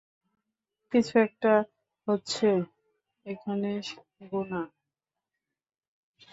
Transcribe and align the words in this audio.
কিছু 0.91 1.13
একটা 1.19 1.53
হচ্ছে 2.07 2.47
এখানে, 3.25 3.71
গুনা। 4.31 4.61